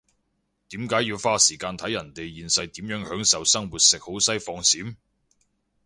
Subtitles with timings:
[0.69, 4.95] 點解要花時間睇人哋現世點樣享受生活食好西放閃？